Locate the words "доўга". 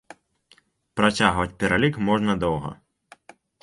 2.49-2.71